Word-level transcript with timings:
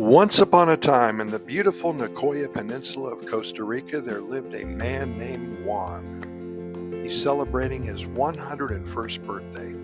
Once 0.00 0.38
upon 0.38 0.70
a 0.70 0.78
time 0.78 1.20
in 1.20 1.30
the 1.30 1.38
beautiful 1.38 1.92
Nicoya 1.92 2.50
Peninsula 2.50 3.12
of 3.12 3.26
Costa 3.26 3.62
Rica, 3.62 4.00
there 4.00 4.22
lived 4.22 4.54
a 4.54 4.64
man 4.64 5.18
named 5.18 5.62
Juan. 5.62 7.02
He's 7.04 7.22
celebrating 7.22 7.82
his 7.82 8.06
101st 8.06 9.26
birthday. 9.26 9.74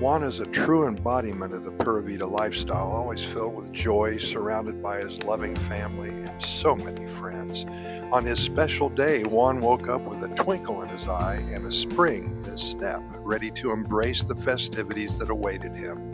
Juan 0.00 0.24
is 0.24 0.40
a 0.40 0.46
true 0.46 0.88
embodiment 0.88 1.54
of 1.54 1.64
the 1.64 1.70
Pura 1.70 2.02
Vida 2.02 2.26
lifestyle, 2.26 2.88
always 2.88 3.22
filled 3.22 3.54
with 3.54 3.72
joy, 3.72 4.18
surrounded 4.18 4.82
by 4.82 4.98
his 4.98 5.22
loving 5.22 5.54
family 5.54 6.08
and 6.08 6.42
so 6.42 6.74
many 6.74 7.06
friends. 7.06 7.64
On 8.12 8.24
his 8.24 8.40
special 8.40 8.88
day, 8.88 9.22
Juan 9.22 9.60
woke 9.60 9.88
up 9.88 10.02
with 10.02 10.24
a 10.24 10.34
twinkle 10.34 10.82
in 10.82 10.88
his 10.88 11.06
eye 11.06 11.36
and 11.52 11.64
a 11.64 11.72
spring 11.72 12.36
in 12.38 12.50
his 12.50 12.60
step, 12.60 13.00
ready 13.20 13.52
to 13.52 13.70
embrace 13.70 14.24
the 14.24 14.34
festivities 14.34 15.20
that 15.20 15.30
awaited 15.30 15.76
him. 15.76 16.12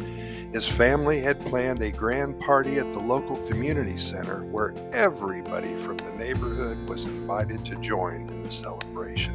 His 0.53 0.69
family 0.69 1.19
had 1.19 1.41
planned 1.47 1.81
a 1.81 1.91
grand 1.91 2.39
party 2.39 2.77
at 2.77 2.93
the 2.93 3.01
local 3.01 3.39
community 3.49 3.97
center 3.97 4.45
where 4.45 4.75
everybody 4.93 5.77
from 5.77 5.97
the 5.97 6.13
neighborhood 6.13 6.87
was 6.87 7.07
invited 7.07 7.65
to 7.65 7.77
join 7.77 8.29
in 8.29 8.43
the 8.43 8.51
celebration. 8.51 9.35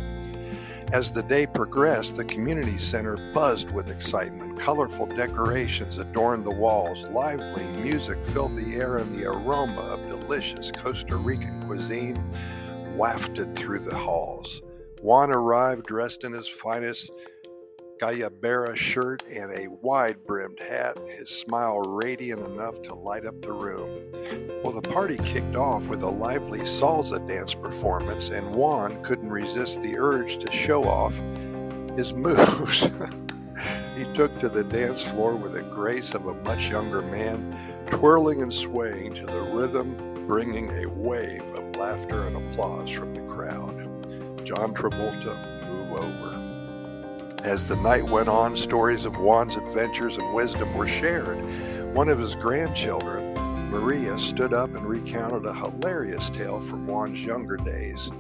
As 0.94 1.12
the 1.12 1.24
day 1.24 1.48
progressed, 1.48 2.18
the 2.18 2.24
community 2.24 2.78
center 2.78 3.18
buzzed 3.34 3.72
with 3.72 3.90
excitement. 3.90 4.60
Colorful 4.60 5.08
decorations 5.08 5.98
adorned 5.98 6.46
the 6.46 6.52
walls, 6.52 7.04
lively 7.06 7.66
music 7.82 8.24
filled 8.24 8.56
the 8.56 8.76
air, 8.76 8.98
and 8.98 9.18
the 9.18 9.28
aroma 9.28 9.82
of 9.82 10.12
delicious 10.12 10.72
Costa 10.72 11.18
Rican 11.18 11.66
cuisine 11.66 12.32
wafted 12.96 13.56
through 13.56 13.80
the 13.80 13.98
halls. 13.98 14.62
Juan 15.02 15.32
arrived 15.32 15.88
dressed 15.88 16.24
in 16.24 16.32
his 16.32 16.48
finest 16.48 17.12
Guayabera 18.00 18.76
shirt 18.76 19.24
and 19.28 19.52
a 19.52 19.70
wide 19.70 20.24
brimmed 20.26 20.60
hat, 20.60 21.00
his 21.08 21.30
smile 21.30 21.80
radiant 21.80 22.42
enough 22.42 22.82
to 22.84 22.94
light 22.94 23.26
up 23.26 23.42
the 23.42 23.52
room. 23.52 23.90
Well, 24.64 24.74
the 24.74 24.88
party 24.88 25.18
kicked 25.18 25.56
off 25.56 25.88
with 25.88 26.04
a 26.04 26.10
lively 26.10 26.60
salsa 26.60 27.26
dance 27.28 27.56
performance, 27.56 28.30
and 28.30 28.54
Juan 28.54 29.04
couldn't 29.04 29.32
resist 29.32 29.82
the 29.82 29.98
urge 29.98 30.38
to 30.38 30.52
show 30.52 30.84
off 30.84 31.16
his 31.98 32.14
moves. 32.16 32.92
he 33.96 34.06
took 34.14 34.38
to 34.40 34.50
the 34.50 34.64
dance 34.64 35.02
floor 35.02 35.36
with 35.36 35.54
the 35.54 35.64
grace 35.64 36.14
of 36.14 36.28
a 36.28 36.34
much 36.36 36.70
younger 36.70 37.02
man, 37.02 37.58
twirling 37.90 38.44
and 38.44 38.54
swaying 38.54 39.16
to 39.16 39.26
the 39.26 39.42
rhythm, 39.42 40.26
bringing 40.28 40.70
a 40.84 40.86
wave 40.88 41.44
of 41.56 41.76
laughter 41.76 42.28
and 42.28 42.36
applause 42.36 42.92
from 42.92 43.16
the 43.16 43.22
crowd. 43.34 44.46
John 44.46 44.74
Travolta, 44.74 45.66
move 45.68 45.94
over. 45.94 46.57
As 47.48 47.64
the 47.64 47.78
night 47.78 48.04
went 48.04 48.28
on, 48.28 48.58
stories 48.58 49.06
of 49.06 49.16
Juan's 49.16 49.56
adventures 49.56 50.18
and 50.18 50.34
wisdom 50.34 50.74
were 50.74 50.86
shared. 50.86 51.38
One 51.96 52.10
of 52.10 52.20
his 52.20 52.36
grandchildren, 52.36 53.34
Maria, 53.72 54.20
stood 54.20 54.54
up 54.54 54.76
and 54.76 54.86
recounted 54.86 55.46
a 55.46 55.54
hilarious 55.54 56.30
tale 56.30 56.60
from 56.60 56.86
Juan's 56.86 57.24
younger 57.24 57.56
days. 57.56 58.12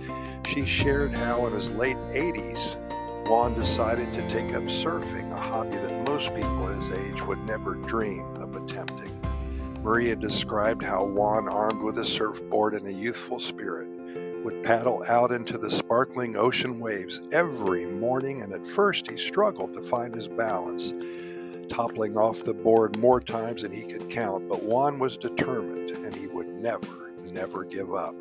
She 0.46 0.66
shared 0.66 1.14
how 1.14 1.46
in 1.46 1.52
his 1.52 1.70
late 1.72 1.98
80s, 1.98 2.78
Juan 3.28 3.54
decided 3.54 4.14
to 4.14 4.26
take 4.30 4.56
up 4.56 4.64
surfing, 4.64 5.30
a 5.34 5.36
hobby 5.36 5.76
that 5.76 6.08
most 6.08 6.34
people 6.34 6.68
his 6.68 6.90
age 6.94 7.22
would 7.24 7.46
never 7.46 7.76
dream 7.76 8.34
of 8.38 8.56
attempting. 8.56 9.12
Maria 9.84 10.16
described 10.16 10.86
how 10.86 11.04
Juan, 11.04 11.50
armed 11.50 11.84
with 11.84 11.98
a 11.98 12.06
surfboard 12.06 12.76
and 12.76 12.88
a 12.88 12.94
youthful 12.94 13.42
spirit, 13.42 13.90
would 14.48 14.64
paddle 14.64 15.04
out 15.10 15.30
into 15.34 15.58
the 15.58 15.70
sparkling 15.70 16.38
ocean 16.38 16.80
waves 16.80 17.22
every 17.34 17.86
morning, 17.86 18.44
and 18.44 18.54
at 18.54 18.66
first 18.66 19.12
he 19.12 19.18
struggled 19.18 19.74
to 19.74 19.82
find 19.82 20.16
his 20.16 20.30
balance, 20.30 20.94
toppling 21.68 22.18
off 22.18 22.46
the 22.46 22.54
board 22.54 22.98
more 22.98 23.20
times 23.20 23.64
than 23.64 23.74
he 23.74 23.82
could 23.82 24.10
count. 24.10 24.48
But 24.48 24.64
Juan 24.64 25.00
was 25.00 25.18
determined, 25.18 25.92
and 25.92 26.16
he 26.16 26.28
would 26.28 26.48
never, 26.48 27.12
never 27.26 27.66
give 27.66 27.94
up. 27.94 28.16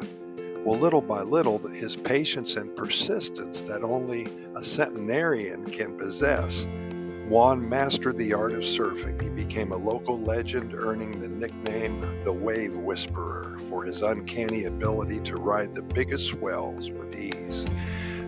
Well, 0.64 0.76
little 0.80 1.00
by 1.00 1.22
little, 1.22 1.58
his 1.58 1.94
patience 1.94 2.56
and 2.56 2.74
persistence 2.74 3.62
that 3.62 3.84
only 3.84 4.26
a 4.56 4.64
centenarian 4.64 5.70
can 5.70 5.96
possess 5.96 6.66
Juan 7.28 7.68
mastered 7.68 8.18
the 8.18 8.32
art 8.32 8.52
of 8.52 8.60
surfing. 8.60 9.20
He 9.20 9.30
became 9.30 9.72
a 9.72 9.76
local 9.76 10.16
legend, 10.16 10.74
earning 10.74 11.20
the 11.20 11.26
nickname 11.26 12.00
the 12.24 12.32
Wave 12.32 12.76
Whisperer 12.76 13.58
for 13.68 13.82
his 13.82 14.02
uncanny 14.02 14.66
ability 14.66 15.18
to 15.22 15.34
ride 15.34 15.74
the 15.74 15.82
biggest 15.82 16.28
swells 16.28 16.88
with 16.92 17.18
ease. 17.18 17.66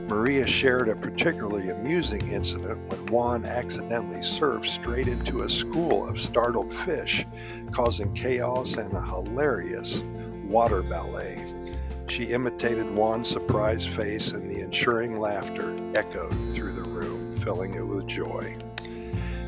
Maria 0.09 0.45
shared 0.49 0.89
a 0.89 0.97
particularly 0.97 1.71
amusing 1.71 2.33
incident 2.33 2.91
when 2.91 3.07
Juan 3.07 3.45
accidentally 3.45 4.19
surfed 4.19 4.67
straight 4.67 5.07
into 5.07 5.43
a 5.43 5.49
school 5.49 6.09
of 6.09 6.21
startled 6.21 6.75
fish, 6.75 7.25
causing 7.71 8.13
chaos 8.15 8.79
and 8.79 8.93
a 8.95 9.01
hilarious 9.01 10.01
water 10.49 10.83
ballet. 10.83 11.55
She 12.09 12.33
imitated 12.33 12.87
Juan's 12.97 13.29
surprised 13.29 13.91
face, 13.91 14.33
and 14.33 14.51
the 14.51 14.61
ensuring 14.61 15.21
laughter 15.21 15.77
echoed 15.95 16.33
through 16.53 16.73
the 16.73 16.83
room, 16.83 17.37
filling 17.37 17.75
it 17.75 17.87
with 17.87 18.09
joy. 18.09 18.57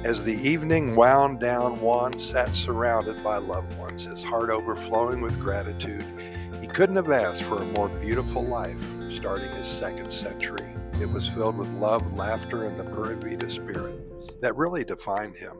As 0.02 0.24
the 0.24 0.36
evening 0.36 0.96
wound 0.96 1.40
down, 1.40 1.78
Juan 1.78 2.18
sat 2.18 2.56
surrounded 2.56 3.22
by 3.22 3.36
loved 3.36 3.76
ones, 3.76 4.04
his 4.04 4.24
heart 4.24 4.48
overflowing 4.48 5.20
with 5.20 5.38
gratitude. 5.38 6.06
He 6.58 6.66
couldn't 6.66 6.96
have 6.96 7.10
asked 7.10 7.42
for 7.42 7.60
a 7.60 7.66
more 7.66 7.90
beautiful 7.90 8.42
life 8.42 8.82
starting 9.10 9.50
his 9.50 9.66
second 9.66 10.10
century. 10.10 10.66
It 11.02 11.10
was 11.10 11.28
filled 11.28 11.58
with 11.58 11.68
love, 11.72 12.14
laughter, 12.14 12.64
and 12.64 12.80
the 12.80 12.84
Pura 12.84 13.14
Vida 13.14 13.50
spirit 13.50 14.40
that 14.40 14.56
really 14.56 14.84
defined 14.84 15.36
him. 15.36 15.58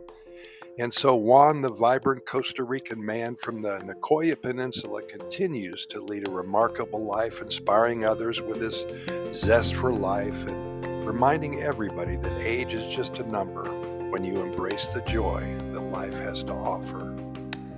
And 0.78 0.90
so 0.90 1.14
Juan, 1.16 1.60
the 1.60 1.68
vibrant 1.68 2.24
Costa 2.24 2.64
Rican 2.64 3.04
man 3.04 3.36
from 3.36 3.60
the 3.60 3.80
Nicoya 3.80 4.40
Peninsula, 4.40 5.02
continues 5.02 5.84
to 5.84 6.00
lead 6.00 6.26
a 6.26 6.30
remarkable 6.30 7.04
life, 7.04 7.42
inspiring 7.42 8.06
others 8.06 8.40
with 8.40 8.62
his 8.62 8.86
zest 9.34 9.74
for 9.74 9.92
life 9.92 10.46
and 10.46 11.06
reminding 11.06 11.60
everybody 11.60 12.16
that 12.16 12.40
age 12.40 12.72
is 12.72 12.90
just 12.96 13.18
a 13.18 13.30
number 13.30 13.99
when 14.10 14.24
you 14.24 14.40
embrace 14.42 14.88
the 14.90 15.00
joy 15.02 15.40
that 15.72 15.80
life 15.80 16.18
has 16.18 16.44
to 16.44 16.52
offer. 16.52 17.16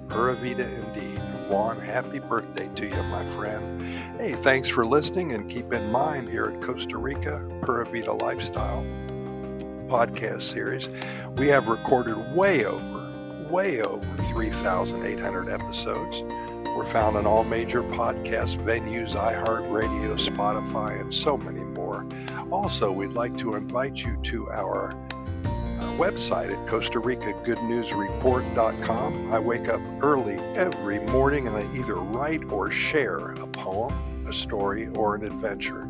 Pura 0.08 0.34
Vida 0.34 0.68
indeed. 0.74 1.20
Juan, 1.48 1.78
happy 1.78 2.18
birthday 2.18 2.68
to 2.76 2.86
you, 2.88 3.02
my 3.04 3.26
friend. 3.26 3.80
Hey, 4.18 4.32
thanks 4.32 4.68
for 4.68 4.84
listening, 4.86 5.32
and 5.32 5.48
keep 5.50 5.72
in 5.72 5.92
mind 5.92 6.28
here 6.28 6.46
at 6.46 6.62
Costa 6.62 6.98
Rica 6.98 7.46
Pura 7.62 7.86
Vida 7.86 8.12
Lifestyle 8.12 8.84
podcast 9.92 10.40
series, 10.40 10.88
we 11.36 11.48
have 11.48 11.68
recorded 11.68 12.16
way 12.34 12.64
over, 12.64 13.46
way 13.50 13.82
over 13.82 14.16
3,800 14.22 15.50
episodes. 15.50 16.22
We're 16.74 16.86
found 16.86 17.18
on 17.18 17.26
all 17.26 17.44
major 17.44 17.82
podcast 17.82 18.56
venues, 18.64 19.10
iHeartRadio, 19.10 20.14
Spotify, 20.18 20.98
and 20.98 21.12
so 21.12 21.36
many 21.36 21.60
more. 21.60 22.06
Also, 22.50 22.90
we'd 22.90 23.12
like 23.12 23.36
to 23.36 23.54
invite 23.54 24.02
you 24.02 24.16
to 24.22 24.48
our 24.50 24.94
website 26.02 26.50
at 26.52 26.66
Costa 26.66 26.98
Rica 26.98 27.32
Good 27.44 27.62
News 27.62 27.92
Report.com. 27.92 29.32
I 29.32 29.38
wake 29.38 29.68
up 29.68 29.80
early 30.02 30.34
every 30.56 30.98
morning 30.98 31.46
and 31.46 31.56
I 31.56 31.62
either 31.76 31.94
write 31.94 32.42
or 32.50 32.72
share 32.72 33.30
a 33.34 33.46
poem, 33.46 34.26
a 34.26 34.32
story, 34.32 34.88
or 34.96 35.14
an 35.14 35.24
adventure 35.24 35.86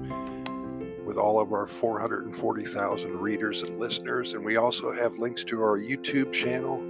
with 1.06 1.16
all 1.16 1.40
of 1.40 1.54
our 1.54 1.66
440,000 1.66 3.20
readers 3.20 3.62
and 3.62 3.80
listeners. 3.80 4.34
And 4.34 4.44
we 4.44 4.56
also 4.56 4.92
have 4.92 5.16
links 5.16 5.44
to 5.44 5.62
our 5.62 5.78
YouTube 5.78 6.30
channel, 6.30 6.82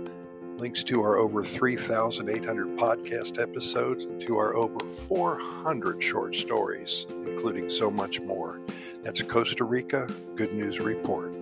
links 0.56 0.82
to 0.82 1.00
our 1.02 1.16
over 1.16 1.44
3,800 1.44 2.76
podcast 2.76 3.40
episodes, 3.40 4.04
to 4.26 4.36
our 4.36 4.56
over 4.56 4.80
400 4.80 6.02
short 6.02 6.34
stories, 6.34 7.06
including 7.08 7.70
so 7.70 7.88
much 7.88 8.20
more. 8.20 8.60
That's 9.04 9.22
Costa 9.22 9.62
Rica 9.62 10.12
Good 10.34 10.52
News 10.52 10.80
Report.com. 10.80 11.41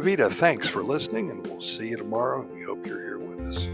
Vida, 0.00 0.30
thanks 0.30 0.66
for 0.66 0.82
listening, 0.82 1.30
and 1.30 1.46
we'll 1.46 1.60
see 1.60 1.88
you 1.88 1.96
tomorrow. 1.96 2.46
We 2.54 2.62
hope 2.62 2.86
you're 2.86 3.00
here 3.00 3.18
with 3.18 3.40
us. 3.40 3.68